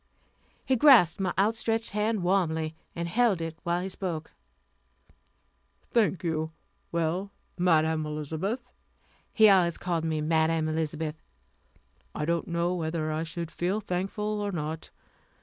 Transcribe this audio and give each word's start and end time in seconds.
He 0.65 0.75
grasped 0.75 1.19
my 1.21 1.31
outstretched 1.37 1.91
hand 1.91 2.23
warmly, 2.23 2.73
and 2.95 3.07
held 3.07 3.39
it 3.39 3.55
while 3.61 3.81
he 3.83 3.87
spoke: 3.89 4.31
"Thank 5.91 6.23
you. 6.23 6.49
Well, 6.91 7.29
Madam 7.55 8.07
Elizabeth" 8.07 8.67
he 9.31 9.47
always 9.47 9.77
called 9.77 10.03
me 10.03 10.19
Madam 10.19 10.67
Elizabeth 10.67 11.21
"I 12.15 12.25
don't 12.25 12.47
know 12.47 12.73
whether 12.73 13.11
I 13.11 13.23
should 13.23 13.51
feel 13.51 13.79
thankful 13.79 14.41
or 14.41 14.51
not. 14.51 14.89